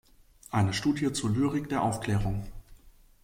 Eine 0.49 0.73
Studie 0.73 1.13
zur 1.13 1.29
Lyrik 1.29 1.69
der 1.69 1.83
Aufklärung". 1.83 2.47